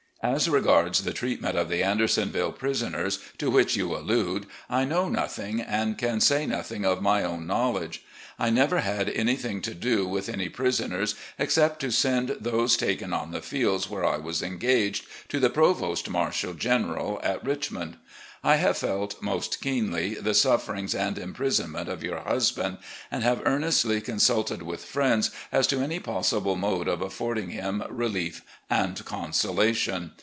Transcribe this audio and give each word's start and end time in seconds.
As 0.23 0.47
regards 0.47 1.03
the 1.03 1.13
treatment 1.13 1.57
of 1.57 1.67
the 1.67 1.81
Andersonville 1.81 2.51
prisoners, 2.51 3.17
to 3.39 3.49
which 3.49 3.75
you 3.75 3.97
allude, 3.97 4.45
I 4.69 4.85
know 4.85 5.09
nothing 5.09 5.61
and 5.61 5.97
can 5.97 6.21
say 6.21 6.45
nothing 6.45 6.85
of 6.85 7.01
my 7.01 7.23
own 7.23 7.47
knowledge. 7.47 8.03
I 8.37 8.51
never 8.51 8.81
had 8.81 9.09
anything 9.09 9.61
to 9.63 9.73
do 9.73 10.07
with 10.07 10.29
any 10.29 10.47
prisoners, 10.47 11.15
except 11.39 11.79
to 11.79 11.91
send 11.91 12.37
those 12.39 12.77
taken 12.77 13.13
on 13.13 13.31
the 13.31 13.41
fields, 13.41 13.89
where 13.89 14.05
I 14.05 14.17
was 14.17 14.43
engaged, 14.43 15.05
to 15.29 15.39
the 15.39 15.49
Provost 15.49 16.07
Marshal 16.07 16.53
General 16.53 17.19
at 17.23 17.43
Richmond. 17.43 17.97
I 18.43 18.55
have 18.55 18.79
felt 18.79 19.21
most 19.21 19.61
keenly 19.61 20.15
the 20.15 20.33
sufferings 20.33 20.95
and 20.95 21.19
imprisonment 21.19 21.87
of 21.87 22.03
your 22.03 22.21
husband, 22.21 22.79
and 23.11 23.21
have 23.21 23.43
earnestly 23.45 24.01
con 24.01 24.15
sulted 24.15 24.63
with 24.63 24.83
friends 24.83 25.29
as 25.51 25.67
to 25.67 25.79
any 25.81 25.99
possible 25.99 26.55
mode 26.55 26.87
of 26.87 27.03
affording 27.03 27.51
him 27.51 27.83
relief 27.87 28.41
and 28.67 29.03
consolation. 29.05 30.13